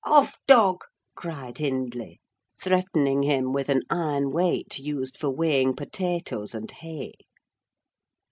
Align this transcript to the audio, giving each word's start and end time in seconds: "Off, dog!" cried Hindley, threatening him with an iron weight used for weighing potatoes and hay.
"Off, 0.03 0.35
dog!" 0.47 0.83
cried 1.13 1.59
Hindley, 1.59 2.19
threatening 2.59 3.21
him 3.21 3.53
with 3.53 3.69
an 3.69 3.83
iron 3.91 4.31
weight 4.31 4.79
used 4.79 5.15
for 5.15 5.29
weighing 5.29 5.75
potatoes 5.75 6.55
and 6.55 6.71
hay. 6.71 7.13